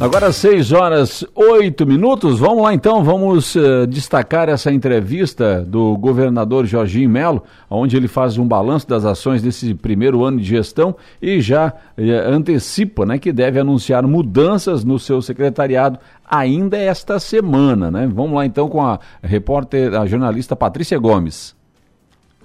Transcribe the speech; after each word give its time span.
Agora 0.00 0.32
6 0.32 0.72
horas 0.72 1.26
8 1.34 1.86
minutos. 1.86 2.40
Vamos 2.40 2.62
lá 2.62 2.72
então, 2.72 3.04
vamos 3.04 3.54
uh, 3.54 3.86
destacar 3.86 4.48
essa 4.48 4.72
entrevista 4.72 5.60
do 5.60 5.94
governador 5.98 6.64
Jorginho 6.64 7.10
Melo, 7.10 7.42
onde 7.68 7.98
ele 7.98 8.08
faz 8.08 8.38
um 8.38 8.48
balanço 8.48 8.88
das 8.88 9.04
ações 9.04 9.42
desse 9.42 9.74
primeiro 9.74 10.24
ano 10.24 10.38
de 10.38 10.44
gestão 10.44 10.96
e 11.20 11.42
já 11.42 11.74
uh, 11.98 12.32
antecipa 12.32 13.04
né, 13.04 13.18
que 13.18 13.30
deve 13.30 13.60
anunciar 13.60 14.06
mudanças 14.06 14.84
no 14.84 14.98
seu 14.98 15.20
secretariado 15.20 15.98
ainda 16.24 16.78
esta 16.78 17.20
semana. 17.20 17.90
Né? 17.90 18.10
Vamos 18.10 18.32
lá 18.32 18.46
então 18.46 18.70
com 18.70 18.80
a 18.80 18.98
repórter, 19.22 19.94
a 19.94 20.06
jornalista 20.06 20.56
Patrícia 20.56 20.98
Gomes. 20.98 21.59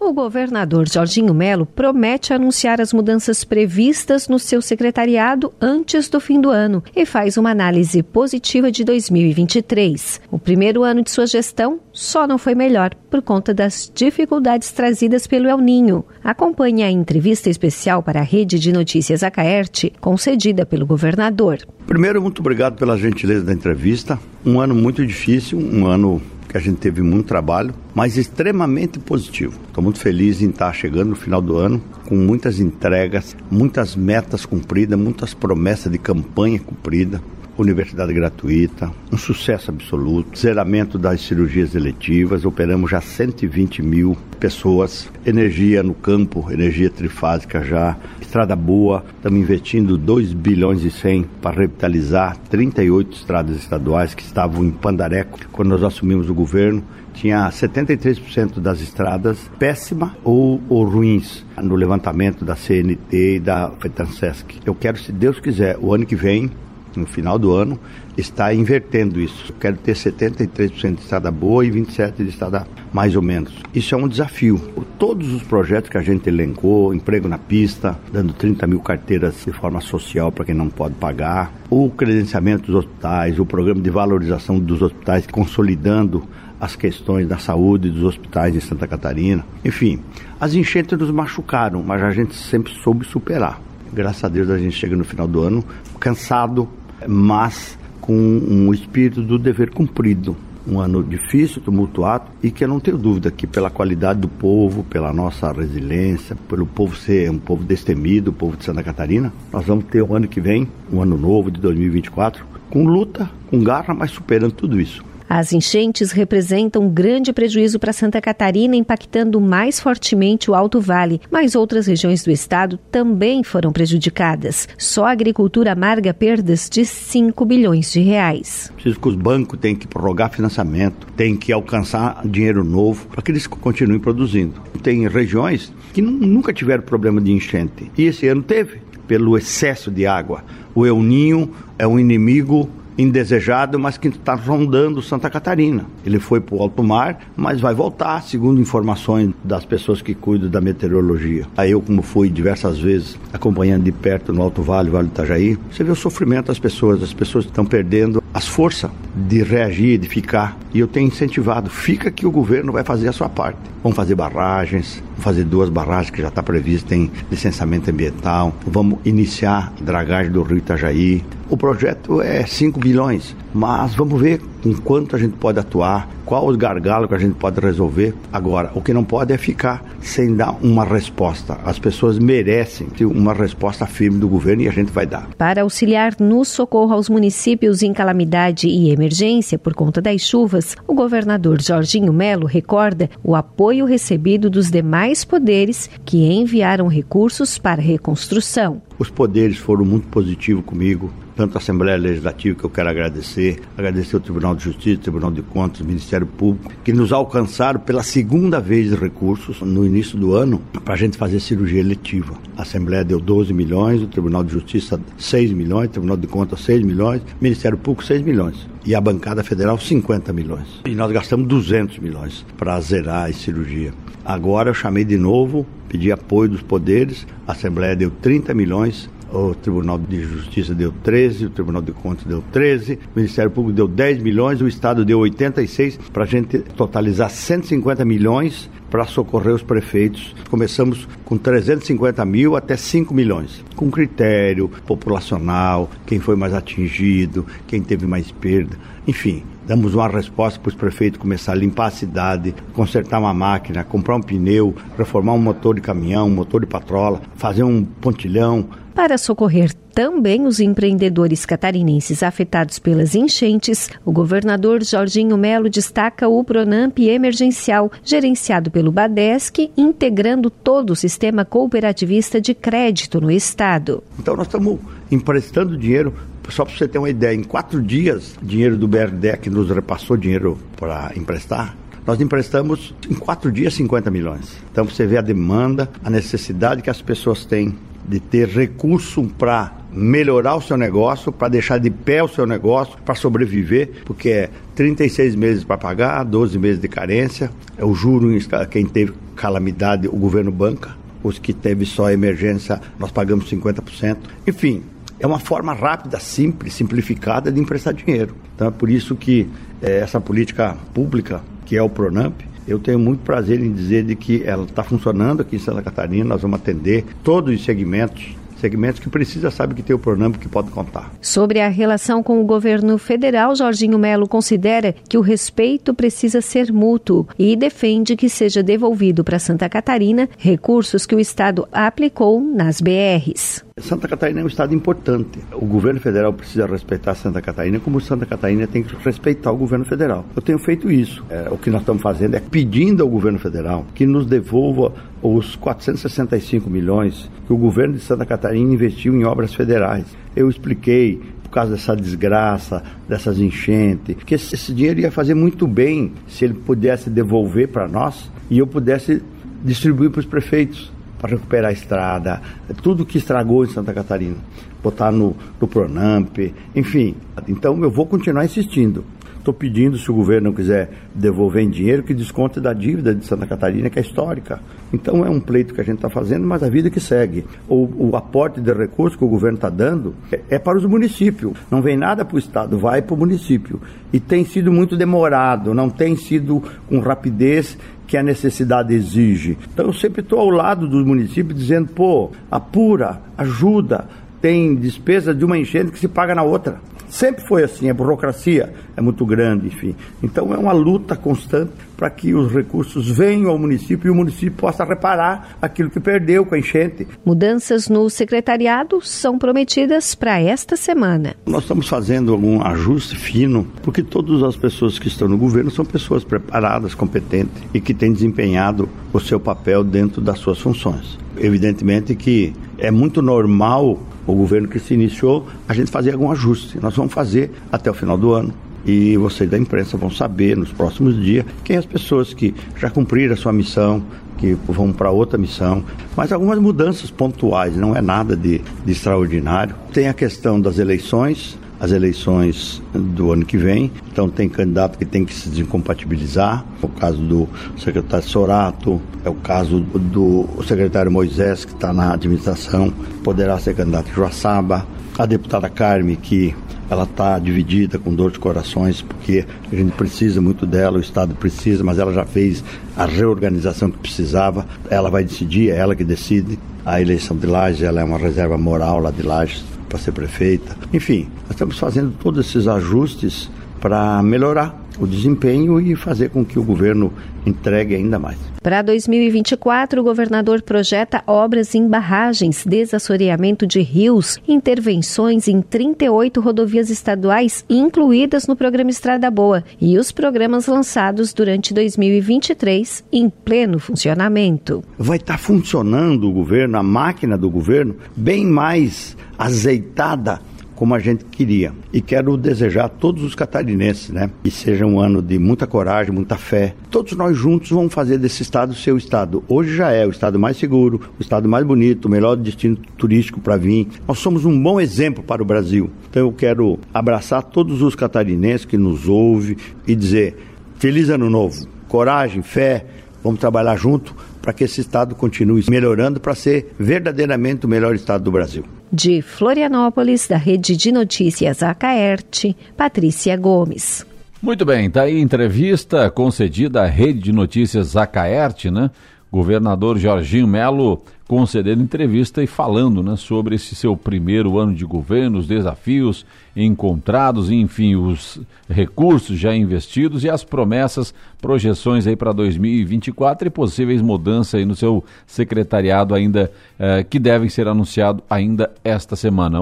O 0.06 0.14
governador 0.14 0.88
Jorginho 0.88 1.34
Melo 1.34 1.66
promete 1.66 2.32
anunciar 2.32 2.80
as 2.80 2.94
mudanças 2.94 3.44
previstas 3.44 4.28
no 4.28 4.38
seu 4.38 4.62
secretariado 4.62 5.52
antes 5.60 6.08
do 6.08 6.20
fim 6.20 6.40
do 6.40 6.52
ano 6.52 6.84
e 6.96 7.08
faz 7.08 7.38
uma 7.38 7.50
análise 7.50 8.04
positiva 8.04 8.72
de 8.72 8.84
2023. 8.84 10.22
O 10.30 10.38
primeiro 10.38 10.84
ano 10.84 11.02
de 11.02 11.10
sua 11.10 11.26
gestão 11.26 11.80
só 11.92 12.28
não 12.28 12.38
foi 12.38 12.54
melhor 12.54 12.94
por 13.10 13.20
conta 13.24 13.52
das 13.52 13.92
dificuldades 13.96 14.72
trazidas 14.72 15.26
pelo 15.26 15.50
El 15.50 15.58
Ninho. 15.58 16.06
Acompanhe 16.24 16.84
a 16.84 16.92
entrevista 16.92 17.50
especial 17.50 18.04
para 18.04 18.20
a 18.20 18.24
Rede 18.24 18.60
de 18.60 18.72
Notícias 18.72 19.24
Acaerte, 19.24 19.92
concedida 20.00 20.68
pelo 20.68 20.86
governador. 20.86 21.58
Primeiro, 21.88 22.22
muito 22.22 22.42
obrigado 22.42 22.78
pela 22.78 22.96
gentileza 22.96 23.44
da 23.44 23.54
entrevista. 23.54 24.20
Um 24.46 24.60
ano 24.60 24.76
muito 24.76 25.04
difícil, 25.04 25.58
um 25.58 25.88
ano 25.88 26.22
que 26.56 26.60
a 26.60 26.62
gente 26.62 26.78
teve 26.78 27.02
muito 27.02 27.28
trabalho, 27.28 27.74
mas 27.94 28.16
extremamente 28.16 28.98
positivo. 28.98 29.60
Estou 29.68 29.84
muito 29.84 30.00
feliz 30.00 30.42
em 30.42 30.50
estar 30.50 30.72
chegando 30.72 31.10
no 31.10 31.16
final 31.18 31.42
do 31.42 31.58
ano 31.58 31.84
com 32.06 32.16
muitas 32.16 32.62
entregas, 32.62 33.36
muitas 33.52 33.94
metas 33.94 34.46
cumpridas, 34.46 34.98
muitas 34.98 35.34
promessas 35.34 35.92
de 35.92 35.98
campanha 35.98 36.58
cumprida 36.58 37.22
universidade 37.58 38.14
gratuita, 38.14 38.92
um 39.12 39.18
sucesso 39.18 39.72
absoluto, 39.72 40.38
zeramento 40.38 40.98
das 40.98 41.22
cirurgias 41.22 41.76
eletivas, 41.76 42.46
operamos 42.46 42.92
já 42.92 43.02
120 43.02 43.82
mil 43.82 44.18
pessoas, 44.40 45.10
energia 45.26 45.82
no 45.82 45.94
campo, 45.94 46.52
energia 46.52 46.90
trifásica 46.90 47.64
já, 47.64 47.98
estrada 48.22 48.56
boa, 48.56 49.04
estamos 49.16 49.40
investindo 49.40 49.98
2 49.98 50.34
bilhões 50.34 50.84
e 50.84 50.92
100 50.92 51.26
para 51.42 51.62
revitalizar 51.62 52.38
38 52.50 53.18
estradas 53.18 53.58
estaduais 53.58 54.14
que 54.14 54.24
estavam 54.24 54.64
em 54.64 54.72
Pandareco 54.72 55.40
quando 55.52 55.70
nós 55.70 55.84
assumimos 55.84 56.30
o 56.30 56.34
governo 56.34 56.84
tinha 57.16 57.50
73% 57.50 58.60
das 58.60 58.82
estradas 58.82 59.50
péssimas 59.58 60.12
ou, 60.24 60.62
ou, 60.68 60.84
ruins 60.84 61.46
no 61.58 61.76
levantamento 61.76 62.44
da 62.44 62.56
CNT 62.56 63.36
e 63.36 63.40
da 63.40 63.72
FETANSESC. 63.80 64.60
Eu 64.66 64.76
quero, 64.76 65.00
se 65.00 65.12
Deus 65.12 65.40
quiser, 65.40 65.78
o 65.80 65.94
ano 65.94 66.06
que 66.06 66.16
vem 66.16 66.52
no 67.00 67.06
final 67.06 67.38
do 67.38 67.54
ano, 67.54 67.80
está 68.18 68.54
invertendo 68.54 69.20
isso. 69.20 69.52
Eu 69.52 69.56
quero 69.60 69.78
ter 69.78 69.94
73% 69.94 70.96
de 70.96 71.02
estrada 71.02 71.32
boa 71.32 71.66
e 71.66 71.72
27% 71.72 72.16
de 72.18 72.30
estrada 72.30 72.68
mais 72.94 73.16
ou 73.16 73.22
menos. 73.22 73.54
Isso 73.74 73.94
é 73.94 73.98
um 73.98 74.08
desafio. 74.08 74.58
Todos 74.98 75.34
os 75.34 75.44
projetos 75.44 75.90
que 75.90 75.98
a 75.98 76.02
gente 76.02 76.28
elencou, 76.30 76.94
emprego 76.94 77.28
na 77.28 77.38
pista, 77.38 77.98
dando 78.12 78.34
30 78.34 78.66
mil 78.68 78.80
carteiras 78.80 79.36
de 79.46 79.52
forma 79.52 79.82
social 79.82 80.32
para 80.32 80.46
quem 80.46 80.56
não 80.56 80.70
pode 80.70 80.96
pagar, 80.96 81.52
o 81.70 81.90
credenciamento 81.90 82.68
dos 82.68 82.86
hospitais, 82.86 83.40
o 83.40 83.46
programa 83.46 83.82
de 83.82 83.90
valorização 83.90 84.60
dos 84.60 84.82
hospitais, 84.82 85.28
consolidando 85.28 86.24
as 86.60 86.76
questões 86.76 87.28
da 87.28 87.38
saúde 87.38 87.90
dos 87.90 88.04
hospitais 88.04 88.56
em 88.56 88.60
Santa 88.60 88.88
Catarina. 88.88 89.46
Enfim, 89.64 90.00
as 90.40 90.54
enchentes 90.54 90.98
nos 90.98 91.12
machucaram, 91.12 91.84
mas 91.84 92.02
a 92.02 92.12
gente 92.12 92.34
sempre 92.34 92.74
soube 92.74 93.06
superar. 93.06 93.60
Graças 93.94 94.24
a 94.24 94.28
Deus 94.28 94.50
a 94.50 94.58
gente 94.58 94.76
chega 94.76 94.96
no 94.96 95.04
final 95.04 95.28
do 95.28 95.42
ano 95.42 95.64
cansado, 96.00 96.68
mas 97.08 97.78
com 98.02 98.14
um 98.14 98.74
espírito 98.74 99.22
do 99.22 99.40
dever 99.40 99.72
cumprido. 99.72 100.36
Um 100.68 100.80
ano 100.80 101.04
difícil, 101.04 101.62
tumultuado, 101.62 102.26
e 102.42 102.50
que 102.50 102.64
eu 102.64 102.68
não 102.68 102.80
tenho 102.80 102.98
dúvida 102.98 103.30
que 103.30 103.46
pela 103.46 103.70
qualidade 103.70 104.20
do 104.20 104.28
povo, 104.28 104.84
pela 104.84 105.14
nossa 105.14 105.52
resiliência, 105.52 106.36
pelo 106.50 106.66
povo 106.66 106.96
ser 106.96 107.30
um 107.30 107.38
povo 107.38 107.64
destemido, 107.64 108.32
o 108.32 108.34
povo 108.34 108.58
de 108.58 108.64
Santa 108.64 108.82
Catarina, 108.82 109.32
nós 109.54 109.66
vamos 109.66 109.86
ter 109.86 110.02
o 110.02 110.16
ano 110.16 110.28
que 110.28 110.42
vem, 110.42 110.68
um 110.92 111.02
ano 111.02 111.18
novo 111.18 111.52
de 111.52 111.60
2024, 111.60 112.44
com 112.70 112.86
luta, 112.86 113.30
com 113.48 113.64
garra, 113.64 113.94
mas 113.94 114.12
superando 114.12 114.54
tudo 114.54 114.82
isso. 114.82 115.04
As 115.28 115.52
enchentes 115.52 116.12
representam 116.12 116.84
um 116.84 116.90
grande 116.90 117.34
prejuízo 117.34 117.80
para 117.80 117.92
Santa 117.92 118.22
Catarina, 118.22 118.76
impactando 118.76 119.42
mais 119.42 119.80
fortemente 119.80 120.50
o 120.50 120.56
Alto 120.56 120.80
Vale, 120.80 121.20
mas 121.32 121.56
outras 121.56 121.88
regiões 121.88 122.24
do 122.24 122.32
estado 122.32 122.80
também 122.92 123.44
foram 123.44 123.72
prejudicadas. 123.72 124.68
Só 124.78 125.06
a 125.06 125.12
agricultura 125.12 125.72
amarga 125.72 126.14
perdas 126.14 126.70
de 126.70 126.86
5 126.86 127.44
bilhões 127.46 127.92
de 127.92 128.02
reais. 128.02 128.72
Preciso 128.76 129.00
que 129.00 129.08
os 129.08 129.16
bancos 129.16 129.60
têm 129.60 129.76
que 129.76 129.88
prorrogar 129.88 130.32
financiamento, 130.32 131.08
têm 131.16 131.36
que 131.36 131.52
alcançar 131.52 132.22
dinheiro 132.26 132.64
novo 132.64 133.08
para 133.08 133.22
que 133.22 133.32
eles 133.32 133.48
continuem 133.48 134.00
produzindo. 134.00 134.62
Tem 134.84 135.08
regiões 135.08 135.74
que 135.94 136.02
nunca 136.02 136.54
tiveram 136.54 136.84
problema 136.84 137.20
de 137.20 137.32
enchente 137.32 137.92
e 137.98 138.04
esse 138.04 138.28
ano 138.28 138.44
teve, 138.44 138.80
pelo 139.08 139.38
excesso 139.38 139.90
de 139.90 140.06
água. 140.06 140.44
O 140.74 140.86
El 140.86 141.02
Ninho 141.02 141.52
é 141.78 141.88
um 141.88 142.00
inimigo 142.00 142.70
indesejado, 142.98 143.80
mas 143.80 143.98
que 143.98 144.08
está 144.08 144.36
rondando 144.36 145.02
Santa 145.02 145.30
Catarina. 145.30 145.86
Ele 146.06 146.20
foi 146.20 146.40
para 146.40 146.56
o 146.56 146.62
alto 146.62 146.84
mar, 146.84 147.20
mas 147.36 147.60
vai 147.60 147.74
voltar, 147.74 148.22
segundo 148.24 148.62
informações 148.62 149.32
das 149.44 149.66
pessoas 149.66 150.02
que 150.02 150.14
cuidam 150.14 150.50
da 150.50 150.62
meteorologia. 150.62 151.46
Aí 151.58 151.72
eu, 151.72 151.82
como 151.82 152.02
fui 152.02 152.30
diversas 152.30 152.80
vezes 152.80 153.18
acompanhando 153.34 153.84
de 153.84 153.92
perto 153.92 154.32
no 154.32 154.42
Alto 154.42 154.62
Vale, 154.62 154.90
Vale 154.90 155.08
do 155.08 155.12
Itajaí, 155.12 155.58
você 155.72 155.84
vê 155.84 155.92
o 155.92 155.96
sofrimento 155.96 156.48
das 156.48 156.60
pessoas, 156.60 157.04
as 157.04 157.14
pessoas 157.14 157.46
estão 157.46 157.66
perdendo 157.66 158.24
as 158.36 158.46
forças 158.46 158.92
de 159.16 159.42
reagir, 159.44 159.98
de 159.98 160.10
ficar. 160.10 160.58
E 160.74 160.80
eu 160.80 160.90
tenho 160.90 161.08
incentivado, 161.08 161.70
fica 161.70 162.12
que 162.12 162.26
o 162.26 162.32
governo 162.32 162.74
vai 162.74 162.84
fazer 162.84 163.08
a 163.08 163.14
sua 163.14 163.30
parte. 163.30 163.58
Vamos 163.82 163.96
fazer 163.96 164.14
barragens, 164.14 165.02
vamos 165.12 165.24
fazer 165.24 165.46
duas 165.46 165.70
barragens 165.70 166.10
que 166.10 166.22
já 166.22 166.28
está 166.28 166.44
prevista 166.44 166.94
em 166.94 167.10
licenciamento 167.32 167.90
ambiental, 167.90 168.54
vamos 168.68 169.00
iniciar 169.06 169.72
a 169.80 169.84
dragagem 169.84 170.34
do 170.34 170.44
rio 170.44 170.58
Itajaí. 170.58 171.24
O 171.50 171.56
projeto 171.56 172.22
é 172.22 172.46
5 172.46 172.78
bilhões, 172.78 173.34
mas 173.54 173.96
vamos 173.96 174.20
ver 174.20 174.42
com 174.66 174.74
quanto 174.82 175.16
a 175.16 175.20
gente 175.20 175.38
pode 175.38 175.60
atuar, 175.60 176.10
qual 176.26 176.48
os 176.48 176.56
gargalos 176.56 177.08
que 177.08 177.14
a 177.14 177.20
gente 177.20 177.36
pode 177.36 177.60
resolver. 177.60 178.16
Agora, 178.34 178.72
o 178.74 178.82
que 178.82 178.92
não 178.94 179.04
pode 179.04 179.32
é 179.32 179.38
ficar 179.38 179.86
sem 180.02 180.36
dar 180.36 180.58
uma 180.60 180.84
resposta. 180.84 181.60
As 181.64 181.78
pessoas 181.78 182.18
merecem 182.18 182.88
uma 183.02 183.32
resposta 183.32 183.86
firme 183.86 184.18
do 184.18 184.28
governo 184.28 184.64
e 184.64 184.68
a 184.68 184.72
gente 184.72 184.92
vai 184.92 185.06
dar. 185.06 185.30
Para 185.38 185.62
auxiliar 185.62 186.16
no 186.20 186.44
socorro 186.44 186.94
aos 186.94 187.10
municípios 187.10 187.84
em 187.84 187.94
calamidade 187.94 188.68
e 188.68 188.90
emergência 188.90 189.60
por 189.60 189.76
conta 189.76 190.02
das 190.02 190.22
chuvas, 190.22 190.76
o 190.88 190.96
governador 190.96 191.62
Jorginho 191.62 192.12
Melo 192.12 192.48
recorda 192.48 193.08
o 193.24 193.36
apoio 193.36 193.86
recebido 193.86 194.50
dos 194.50 194.72
demais 194.72 195.24
poderes 195.24 195.92
que 196.04 196.26
enviaram 196.26 196.88
recursos 196.88 197.60
para 197.60 197.82
reconstrução. 197.82 198.82
Os 198.98 199.10
poderes 199.10 199.58
foram 199.58 199.86
muito 199.86 200.08
positivos 200.08 200.64
comigo 200.66 201.12
tanto 201.36 201.58
a 201.58 201.60
Assembleia 201.60 201.98
Legislativa, 201.98 202.58
que 202.58 202.64
eu 202.64 202.70
quero 202.70 202.90
agradecer, 202.90 203.60
agradecer 203.78 204.16
o 204.16 204.20
Tribunal 204.20 204.56
de 204.56 204.64
Justiça, 204.64 205.02
Tribunal 205.02 205.32
de 205.32 205.42
Contas, 205.42 205.82
Ministério 205.82 206.26
Público, 206.26 206.72
que 206.84 206.94
nos 206.94 207.12
alcançaram 207.12 207.80
pela 207.80 208.04
segunda 208.04 208.60
vez 208.60 208.94
recursos 208.94 209.62
no 209.62 209.86
início 209.86 210.18
do 210.18 210.34
ano 210.34 210.62
para 210.84 210.94
a 210.94 210.98
gente 210.98 211.18
fazer 211.18 211.40
cirurgia 211.40 211.82
eletiva. 211.82 212.36
A 212.56 212.62
Assembleia 212.62 213.04
deu 213.04 213.20
12 213.20 213.54
milhões, 213.54 214.02
o 214.02 214.08
Tribunal 214.08 214.44
de 214.44 214.54
Justiça 214.54 215.00
6 215.18 215.52
milhões, 215.52 215.88
o 215.88 215.92
Tribunal 215.92 216.18
de 216.18 216.28
Contas 216.28 216.62
6 216.62 216.84
milhões, 216.84 217.22
Ministério 217.42 217.78
Público 217.78 218.06
6 218.06 218.22
milhões 218.22 218.75
e 218.86 218.94
a 218.94 219.02
bancada 219.02 219.44
federal 219.44 219.80
50 219.80 220.32
milhões. 220.32 220.82
E 220.86 220.94
nós 220.94 221.12
gastamos 221.12 221.48
200 221.48 221.98
milhões 222.00 222.46
para 222.58 222.80
zerar 222.80 223.30
a 223.30 223.34
cirurgia. 223.34 223.94
Agora 224.24 224.70
eu 224.70 224.74
chamei 224.74 225.04
de 225.04 225.18
novo, 225.18 225.66
pedi 225.90 226.12
apoio 226.12 226.50
dos 226.50 226.62
poderes, 226.62 227.26
a 227.48 227.54
Assembleia 227.54 227.96
deu 227.96 228.12
30 228.12 228.54
milhões, 228.54 229.10
o 229.32 229.54
Tribunal 229.54 229.98
de 229.98 230.24
Justiça 230.24 230.74
deu 230.74 230.92
13, 231.04 231.48
o 231.48 231.50
Tribunal 231.50 231.82
de 231.82 231.92
Contas 231.92 232.26
deu 232.26 232.44
13, 232.52 232.94
o 232.94 233.00
Ministério 233.16 233.52
Público 233.52 233.76
deu 233.76 233.88
10 233.88 234.22
milhões, 234.22 234.62
o 234.62 234.68
Estado 234.68 235.04
deu 235.04 235.20
86, 235.20 235.98
para 236.12 236.24
a 236.24 236.28
gente 236.28 236.60
totalizar 236.60 237.30
150 237.30 238.06
milhões 238.06 238.70
para 238.90 239.06
socorrer 239.06 239.54
os 239.54 239.64
prefeitos. 239.64 240.34
Começamos 240.50 241.08
com 241.26 241.38
350 241.38 242.24
mil 242.26 242.56
até 242.56 242.78
5 242.78 243.14
milhões, 243.14 243.64
com 243.76 243.92
critério 243.92 244.70
populacional, 244.86 245.90
quem 246.06 246.20
foi 246.20 246.36
mais 246.36 246.54
atingido, 246.54 247.46
quem 247.68 247.82
teve 247.82 248.08
mais 248.08 248.32
perda, 248.32 248.78
enfim. 249.08 249.44
Damos 249.68 249.96
uma 249.96 250.08
resposta 250.08 250.60
para 250.60 250.70
os 250.70 250.76
prefeitos 250.76 251.20
começar 251.20 251.54
a 251.54 251.56
limpar 251.56 251.88
a 251.88 251.92
cidade, 251.92 252.54
consertar 252.72 253.20
uma 253.20 253.34
máquina, 253.34 253.84
comprar 253.84 254.16
um 254.16 254.22
pneu, 254.22 254.76
reformar 254.96 255.34
um 255.34 255.40
motor 255.40 255.74
de 255.74 255.82
caminhão, 255.82 256.28
um 256.28 256.36
motor 256.36 256.62
de 256.62 256.68
patrola, 256.68 257.20
fazer 257.36 257.64
um 257.64 257.84
pontilhão, 257.84 258.70
para 258.96 259.18
socorrer 259.18 259.74
também 259.94 260.48
os 260.48 260.62
empreendedores 260.62 261.46
catarinenses 261.46 262.24
afetados 262.24 262.80
pelas 262.80 263.14
enchentes, 263.14 263.90
o 264.06 264.12
governador 264.12 264.82
Jorginho 264.84 265.38
Melo 265.38 265.70
destaca 265.70 266.30
o 266.30 266.42
Pronamp 266.46 266.98
emergencial, 267.00 267.92
gerenciado 268.04 268.72
pelo 268.72 268.94
Badesc, 268.94 269.70
integrando 269.76 270.50
todo 270.50 270.92
o 270.92 270.96
sistema 270.96 271.44
cooperativista 271.44 272.40
de 272.40 272.54
crédito 272.54 273.20
no 273.20 273.30
estado. 273.30 274.02
Então 274.18 274.36
nós 274.36 274.48
estamos 274.48 274.80
emprestando 275.12 275.78
dinheiro 275.78 276.14
Só 276.50 276.64
para 276.64 276.76
você 276.76 276.88
ter 276.88 276.98
uma 276.98 277.10
ideia, 277.10 277.36
em 277.36 277.44
quatro 277.44 277.82
dias, 277.82 278.36
dinheiro 278.42 278.78
do 278.78 278.88
BRD 278.88 279.38
que 279.38 279.50
nos 279.50 279.70
repassou 279.70 280.16
dinheiro 280.16 280.58
para 280.78 281.12
emprestar, 281.16 281.76
nós 282.06 282.22
emprestamos 282.22 282.94
em 283.10 283.16
quatro 283.16 283.52
dias 283.52 283.74
50 283.74 284.12
milhões. 284.12 284.56
Então 284.72 284.86
você 284.86 285.08
vê 285.08 285.18
a 285.18 285.22
demanda, 285.22 285.90
a 286.04 286.10
necessidade 286.10 286.82
que 286.82 286.90
as 286.90 287.02
pessoas 287.02 287.46
têm 287.46 287.76
de 288.08 288.20
ter 288.20 288.48
recurso 288.48 289.24
para 289.38 289.72
melhorar 289.92 290.56
o 290.56 290.62
seu 290.62 290.78
negócio, 290.78 291.32
para 291.32 291.48
deixar 291.48 291.80
de 291.80 291.90
pé 291.90 292.22
o 292.22 292.28
seu 292.28 292.46
negócio, 292.46 292.98
para 293.04 293.16
sobreviver, 293.16 293.90
porque 294.06 294.30
é 294.30 294.50
36 294.76 295.36
meses 295.36 295.64
para 295.64 295.78
pagar, 295.78 296.24
12 296.24 296.60
meses 296.60 296.82
de 296.82 296.88
carência, 296.88 297.50
é 297.78 297.86
o 297.86 297.94
juro, 297.94 298.30
quem 298.70 298.86
teve 298.86 299.14
calamidade, 299.36 300.08
o 300.08 300.18
governo 300.18 300.52
banca, 300.52 300.96
os 301.24 301.40
que 301.40 301.54
teve 301.54 301.86
só 301.86 302.12
emergência, 302.12 302.80
nós 303.00 303.12
pagamos 303.12 303.50
50%. 303.50 304.18
Enfim, 304.46 304.84
é 305.20 305.26
uma 305.26 305.40
forma 305.40 305.74
rápida, 305.74 306.20
simples, 306.20 306.74
simplificada 306.74 307.52
de 307.52 307.60
emprestar 307.60 307.94
dinheiro. 307.94 308.36
Então 308.54 308.68
é 308.68 308.72
por 308.72 308.90
isso 308.90 309.16
que 309.16 309.50
é, 309.82 310.00
essa 310.00 310.20
política 310.20 310.78
pública, 310.94 311.42
que 311.66 311.76
é 311.76 311.82
o 311.82 311.90
Pronamp, 311.90 312.42
eu 312.68 312.80
tenho 312.80 313.00
muito 313.00 313.22
prazer 313.24 313.62
em 313.62 313.72
dizer 313.72 314.04
de 314.04 314.16
que 314.16 314.44
ela 314.44 314.64
está 314.64 314.84
funcionando 314.84 315.42
aqui 315.42 315.56
em 315.56 315.60
Santa 315.60 315.82
Catarina, 315.82 316.26
nós 316.26 316.42
vamos 316.42 316.60
atender 316.60 317.06
todos 317.24 317.54
os 317.54 317.64
segmentos 317.64 318.36
segmentos 318.66 319.00
que 319.00 319.10
precisa 319.10 319.52
sabe 319.52 319.76
que 319.76 319.84
tem 319.84 319.96
o 319.96 320.00
Pronamp 320.00 320.38
que 320.38 320.48
pode 320.48 320.72
contar. 320.72 321.12
Sobre 321.22 321.60
a 321.60 321.70
relação 321.70 322.24
com 322.24 322.42
o 322.42 322.46
governo 322.46 322.98
federal, 322.98 323.56
Jorginho 323.56 324.00
Melo 324.00 324.28
considera 324.28 324.96
que 325.08 325.18
o 325.18 325.22
respeito 325.22 325.94
precisa 325.94 326.42
ser 326.42 326.72
mútuo 326.72 327.28
e 327.38 327.56
defende 327.56 328.16
que 328.16 328.30
seja 328.30 328.64
devolvido 328.64 329.24
para 329.24 329.38
Santa 329.38 329.70
Catarina 329.70 330.28
recursos 330.38 331.06
que 331.06 331.14
o 331.14 331.20
Estado 331.20 331.68
aplicou 331.72 332.42
nas 332.42 332.82
BRs. 332.82 333.64
Santa 333.82 334.08
Catarina 334.08 334.40
é 334.40 334.44
um 334.46 334.48
estado 334.48 334.74
importante. 334.74 335.38
O 335.52 335.66
governo 335.66 336.00
federal 336.00 336.32
precisa 336.32 336.66
respeitar 336.66 337.14
Santa 337.14 337.42
Catarina, 337.42 337.78
como 337.78 338.00
Santa 338.00 338.26
Catarina 338.26 338.66
tem 338.66 338.82
que 338.82 338.96
respeitar 339.04 339.52
o 339.52 339.58
governo 339.58 339.84
federal. 339.84 340.26
Eu 340.34 340.42
tenho 340.42 340.58
feito 340.58 340.90
isso. 340.90 341.26
É, 341.30 341.50
o 341.52 341.58
que 341.58 341.70
nós 341.70 341.82
estamos 341.82 342.02
fazendo 342.02 342.36
é 342.36 342.40
pedindo 342.40 343.04
ao 343.04 343.10
governo 343.10 343.38
federal 343.38 343.86
que 343.94 344.06
nos 344.06 344.26
devolva 344.26 344.94
os 345.22 345.58
465 345.58 346.70
milhões 346.70 347.30
que 347.46 347.52
o 347.52 347.58
governo 347.58 347.96
de 347.96 348.00
Santa 348.00 348.26
Catarina 348.26 348.74
investiu 348.74 349.14
em 349.14 349.26
obras 349.26 349.54
federais. 349.54 350.06
Eu 350.34 350.50
expliquei 350.50 351.22
por 351.44 351.50
causa 351.50 351.72
dessa 351.72 351.98
desgraça, 351.98 352.82
dessas 353.10 353.40
enchentes, 353.40 354.16
que 354.26 354.36
esse 354.36 354.74
dinheiro 354.74 355.02
ia 355.02 355.12
fazer 355.12 355.34
muito 355.34 355.68
bem 355.68 356.14
se 356.30 356.46
ele 356.46 356.54
pudesse 356.54 357.10
devolver 357.10 357.68
para 357.68 357.90
nós 357.90 358.32
e 358.50 358.58
eu 358.58 358.68
pudesse 358.68 359.22
distribuir 359.66 360.12
para 360.12 360.22
os 360.22 360.26
prefeitos 360.26 360.95
para 361.20 361.32
recuperar 361.32 361.70
a 361.70 361.74
estrada, 361.74 362.42
tudo 362.82 363.06
que 363.06 363.18
estragou 363.18 363.64
em 363.64 363.70
Santa 363.70 363.94
Catarina, 363.94 364.38
botar 364.84 365.12
no, 365.12 365.36
no 365.60 365.68
Pronamp, 365.68 366.38
enfim. 366.76 367.16
Então 367.48 367.82
eu 367.84 367.90
vou 367.90 368.06
continuar 368.06 368.46
insistindo. 368.46 369.04
Estou 369.46 369.54
pedindo, 369.54 369.96
se 369.96 370.10
o 370.10 370.14
governo 370.16 370.50
não 370.50 370.56
quiser 370.56 370.90
devolver 371.14 371.62
em 371.62 371.70
dinheiro, 371.70 372.02
que 372.02 372.16
desconte 372.16 372.60
da 372.60 372.74
dívida 372.74 373.14
de 373.14 373.24
Santa 373.24 373.46
Catarina, 373.46 373.92
que 373.92 374.00
é 374.00 374.02
histórica. 374.02 374.60
Então 374.92 375.24
é 375.24 375.30
um 375.30 375.40
pleito 375.40 375.72
que 375.72 375.80
a 375.80 375.84
gente 375.84 375.98
está 375.98 376.10
fazendo, 376.10 376.48
mas 376.48 376.64
a 376.64 376.68
vida 376.68 376.90
que 376.90 377.00
segue. 377.00 377.46
O, 377.70 378.10
o 378.10 378.16
aporte 378.16 378.60
de 378.60 378.74
recursos 378.74 379.16
que 379.16 379.24
o 379.24 379.28
governo 379.28 379.58
está 379.58 379.70
dando 379.70 380.16
é, 380.32 380.40
é, 380.50 380.58
para 380.58 380.80
os 380.80 380.86
municípios. 380.88 381.54
Não 381.70 381.80
vem 381.80 381.96
nada 381.96 382.26
para 382.26 382.36
o 382.36 382.40
Estado, 382.40 382.80
vai 382.80 383.04
para 383.04 383.14
o 383.14 383.18
município. 383.18 383.80
E 384.12 384.20
tem 384.20 384.44
sido 384.44 384.72
muito 384.72 384.98
demorado, 384.98 385.76
não 385.76 385.92
tem 385.92 386.16
sido 386.16 386.64
com 386.90 386.98
rapidez 386.98 387.78
que 388.08 388.18
a 388.18 388.24
necessidade 388.24 388.96
exige. 388.96 389.60
Então 389.72 389.86
eu 389.86 389.94
sempre 389.94 390.22
estou 390.22 390.40
ao 390.40 390.50
lado 390.50 390.88
do 390.88 391.06
município 391.06 391.54
dizendo, 391.54 391.90
pô, 391.90 392.32
apura, 392.50 393.22
ajuda, 393.38 394.08
tem 394.42 394.74
despesa 394.74 395.36
de 395.36 395.46
uma 395.46 395.56
enchente 395.56 395.92
que 395.92 396.00
se 396.00 396.08
paga 396.08 396.34
na 396.34 396.42
outra. 396.42 396.80
Sempre 397.10 397.46
foi 397.48 397.64
assim, 397.64 397.90
a 397.90 397.94
burocracia 397.94 398.74
é 398.96 399.02
muito 399.02 399.26
grande, 399.26 399.68
enfim. 399.68 399.96
Então 400.22 400.54
é 400.54 400.58
uma 400.58 400.72
luta 400.72 401.16
constante 401.16 401.72
para 401.96 402.10
que 402.10 402.34
os 402.34 402.52
recursos 402.52 403.10
venham 403.10 403.50
ao 403.50 403.58
município 403.58 404.08
e 404.08 404.12
o 404.12 404.16
município 404.16 404.54
possa 404.54 404.84
reparar 404.84 405.58
aquilo 405.62 405.90
que 405.90 406.00
perdeu 406.00 406.46
com 406.46 406.56
a 406.56 406.60
enchente. 406.60 407.08
Mudanças 407.26 407.88
no 407.88 408.10
secretariado 408.10 409.00
são 409.02 409.38
prometidas 409.38 410.14
para 410.14 410.40
esta 410.40 410.76
semana. 410.76 411.36
Nós 411.46 411.64
estamos 411.64 411.88
fazendo 411.88 412.32
algum 412.34 412.62
ajuste 412.62 413.16
fino, 413.16 413.68
porque 413.82 414.04
todas 414.04 414.44
as 414.44 414.56
pessoas 414.56 415.00
que 415.00 415.08
estão 415.08 415.28
no 415.28 415.38
governo 415.38 415.72
são 415.72 415.86
pessoas 415.86 416.24
preparadas, 416.24 416.94
competentes 416.94 417.64
e 417.74 417.80
que 417.80 417.94
têm 417.94 418.12
desempenhado 418.12 418.90
o 419.14 419.20
seu 419.20 419.40
papel 419.40 419.84
dentro 419.84 420.22
das 420.22 420.40
suas 420.40 420.60
funções. 420.60 421.18
Evidentemente 421.38 422.16
que 422.16 422.54
é 422.78 422.92
muito 422.92 423.22
normal 423.22 424.00
o 424.28 424.34
governo 424.34 424.68
que 424.68 424.80
se 424.80 424.94
iniciou, 424.94 425.46
a 425.68 425.74
gente 425.74 425.92
fazer 425.92 426.12
algum 426.14 426.32
ajuste. 426.32 426.80
Nós 426.82 426.95
vamos 426.96 427.14
fazer 427.14 427.52
até 427.72 427.90
o 427.90 427.94
final 427.94 428.18
do 428.18 428.32
ano. 428.32 428.54
E 428.86 429.18
vocês 429.18 429.50
da 429.50 429.58
imprensa 429.58 429.98
vão 429.98 430.12
saber 430.12 430.56
nos 430.56 430.72
próximos 430.72 431.16
dias 431.16 431.44
quem 431.64 431.76
as 431.76 431.86
pessoas 431.86 432.34
que 432.34 432.54
já 432.78 432.90
cumpriram 432.90 433.34
a 433.34 433.38
sua 433.38 433.52
missão, 433.52 434.04
que 434.38 434.54
vão 434.68 434.92
para 434.92 435.10
outra 435.10 435.38
missão, 435.38 435.84
mas 436.16 436.32
algumas 436.32 436.60
mudanças 436.60 437.10
pontuais, 437.10 437.76
não 437.76 437.96
é 437.96 438.02
nada 438.02 438.36
de, 438.36 438.62
de 438.86 438.92
extraordinário. 438.92 439.76
Tem 439.92 440.08
a 440.08 440.14
questão 440.14 440.62
das 440.62 440.78
eleições, 440.78 441.58
as 441.80 441.92
eleições 441.92 442.82
do 442.94 443.32
ano 443.32 443.46
que 443.46 443.58
vem. 443.58 443.92
Então 444.12 444.30
tem 444.30 444.48
candidato 444.48 444.98
que 444.98 445.06
tem 445.06 445.26
que 445.26 445.34
se 445.34 445.50
desincompatibilizar. 445.50 446.66
É 446.82 446.86
o 446.86 446.90
caso 446.90 447.18
do 447.18 447.48
secretário 447.78 448.28
Sorato, 448.28 449.02
é 449.24 449.30
o 449.30 449.36
caso 449.36 449.80
do 449.82 450.48
secretário 450.68 451.12
Moisés, 451.12 451.66
que 451.66 451.74
está 451.74 451.94
na 451.94 452.14
administração, 452.14 452.92
poderá 453.24 453.58
ser 453.60 453.76
candidato 453.76 454.10
em 454.10 454.14
Joaçaba. 454.14 454.86
A 455.18 455.26
deputada 455.26 455.70
Carme, 455.70 456.18
que 456.18 456.54
ela 456.90 457.04
está 457.04 457.40
dividida 457.40 457.98
com 457.98 458.14
dor 458.14 458.32
de 458.32 458.40
corações, 458.40 459.02
porque 459.02 459.46
a 459.72 459.76
gente 459.76 459.92
precisa 459.94 460.42
muito 460.42 460.66
dela, 460.66 460.98
o 460.98 461.02
Estado 461.02 461.34
precisa, 461.34 461.84
mas 461.84 461.98
ela 461.98 462.14
já 462.14 462.26
fez 462.26 462.64
a 462.96 463.06
reorganização 463.06 463.90
que 463.90 463.98
precisava. 463.98 464.66
Ela 464.90 465.10
vai 465.10 465.24
decidir, 465.24 465.72
é 465.72 465.78
ela 465.78 465.96
que 465.96 466.04
decide. 466.04 466.60
A 466.86 467.02
eleição 467.02 467.36
de 467.36 467.48
Lages, 467.48 467.82
ela 467.82 468.00
é 468.00 468.04
uma 468.04 468.20
reserva 468.20 468.58
moral 468.58 469.00
lá 469.00 469.10
de 469.10 469.24
Lages 469.24 469.64
para 469.90 469.98
ser 469.98 470.12
prefeita. 470.12 470.78
Enfim, 470.94 471.28
nós 471.44 471.52
estamos 471.52 471.80
fazendo 471.80 472.14
todos 472.22 472.48
esses 472.48 472.68
ajustes 472.68 473.50
para 473.82 474.22
melhorar 474.22 474.85
o 475.00 475.08
desempenho 475.08 475.80
e 475.80 475.96
fazer 475.96 476.30
com 476.30 476.44
que 476.44 476.60
o 476.60 476.64
governo 476.64 477.12
entregue 477.46 477.96
ainda 477.96 478.18
mais. 478.18 478.38
Para 478.62 478.82
2024, 478.82 480.02
o 480.02 480.04
governador 480.04 480.62
projeta 480.62 481.24
obras 481.28 481.76
em 481.76 481.88
barragens, 481.88 482.66
desassoreamento 482.66 483.68
de 483.68 483.82
rios, 483.82 484.40
intervenções 484.48 485.48
em 485.48 485.62
38 485.62 486.42
rodovias 486.42 486.90
estaduais 486.90 487.64
incluídas 487.70 488.48
no 488.48 488.56
programa 488.56 488.90
Estrada 488.90 489.30
Boa 489.30 489.64
e 489.80 489.98
os 489.98 490.12
programas 490.12 490.66
lançados 490.66 491.34
durante 491.34 491.74
2023 491.74 493.04
em 493.12 493.30
pleno 493.30 493.78
funcionamento. 493.78 494.84
Vai 494.98 495.18
estar 495.18 495.34
tá 495.34 495.38
funcionando 495.40 496.28
o 496.28 496.34
governo, 496.34 496.78
a 496.78 496.84
máquina 496.84 497.38
do 497.38 497.50
governo, 497.50 497.96
bem 498.16 498.46
mais 498.46 499.16
azeitada 499.38 500.40
como 500.76 500.94
a 500.94 501.00
gente 501.00 501.26
queria. 501.26 501.74
E 501.92 502.02
quero 502.02 502.38
desejar 502.38 502.86
a 502.86 502.90
todos 502.90 503.24
os 503.24 503.34
catarinenses, 503.34 504.10
né, 504.10 504.30
que 504.44 504.52
seja 504.52 504.86
um 504.86 505.00
ano 505.00 505.22
de 505.22 505.40
muita 505.40 505.66
coragem, 505.66 506.14
muita 506.14 506.36
fé. 506.36 506.76
Todos 506.92 507.14
nós 507.14 507.36
juntos 507.38 507.70
vamos 507.72 507.94
fazer 507.94 508.18
desse 508.18 508.44
estado 508.44 508.72
o 508.72 508.76
seu 508.76 508.98
estado. 508.98 509.44
Hoje 509.48 509.76
já 509.76 509.92
é 509.92 510.06
o 510.06 510.10
estado 510.10 510.38
mais 510.38 510.58
seguro, 510.58 511.02
o 511.18 511.22
estado 511.22 511.48
mais 511.48 511.66
bonito, 511.66 512.06
o 512.06 512.10
melhor 512.10 512.36
destino 512.36 512.78
turístico 512.98 513.40
para 513.40 513.58
vir. 513.58 513.88
Nós 514.08 514.20
somos 514.20 514.46
um 514.46 514.62
bom 514.62 514.80
exemplo 514.80 515.24
para 515.24 515.42
o 515.42 515.46
Brasil. 515.46 515.90
Então 516.10 516.24
eu 516.24 516.32
quero 516.32 516.80
abraçar 516.94 517.44
todos 517.44 517.82
os 517.82 517.96
catarinenses 517.96 518.66
que 518.66 518.78
nos 518.78 519.08
ouvem 519.08 519.56
e 519.88 519.96
dizer: 519.96 520.36
feliz 520.78 521.10
ano 521.10 521.30
novo, 521.30 521.68
coragem, 521.88 522.42
fé, 522.42 522.86
vamos 523.24 523.40
trabalhar 523.40 523.76
junto 523.76 524.16
para 524.42 524.54
que 524.54 524.64
esse 524.64 524.80
estado 524.80 525.16
continue 525.16 525.64
melhorando 525.68 526.20
para 526.20 526.36
ser 526.36 526.74
verdadeiramente 526.78 527.66
o 527.66 527.70
melhor 527.70 527.96
estado 527.96 528.24
do 528.24 528.32
Brasil. 528.32 528.64
De 528.96 529.22
Florianópolis, 529.22 530.26
da 530.26 530.38
Rede 530.38 530.78
de 530.78 530.90
Notícias 530.90 531.62
Acaerte, 531.62 532.56
Patrícia 532.78 533.36
Gomes. 533.36 534.06
Muito 534.42 534.64
bem, 534.64 534.88
está 534.88 535.02
aí 535.02 535.20
entrevista 535.20 536.10
concedida 536.10 536.82
à 536.82 536.86
Rede 536.86 537.20
de 537.20 537.34
Notícias 537.34 537.98
Acaerte, 537.98 538.72
né? 538.72 538.90
Governador 539.30 539.98
Jorginho 539.98 540.48
Melo 540.48 541.04
concedendo 541.28 541.82
entrevista 541.82 542.44
e 542.44 542.48
falando 542.48 543.02
né, 543.02 543.16
sobre 543.16 543.56
esse 543.56 543.74
seu 543.76 543.98
primeiro 543.98 544.60
ano 544.60 544.76
de 544.76 544.86
governo, 544.86 545.40
os 545.40 545.48
desafios 545.48 546.26
encontrados, 546.56 547.52
enfim, 547.52 547.96
os 547.96 548.40
recursos 548.70 549.38
já 549.38 549.54
investidos 549.56 550.24
e 550.24 550.30
as 550.30 550.44
promessas, 550.44 551.14
projeções 551.42 552.08
aí 552.08 552.16
para 552.16 552.32
2024 552.32 553.48
e 553.48 553.52
possíveis 553.52 554.02
mudanças 554.02 554.56
aí 554.56 554.66
no 554.66 554.76
seu 554.76 555.04
secretariado 555.28 556.16
ainda 556.16 556.52
eh, 556.80 557.04
que 557.04 557.20
devem 557.20 557.50
ser 557.50 557.68
anunciado 557.68 558.24
ainda 558.30 558.72
esta 558.84 559.16
semana. 559.16 559.54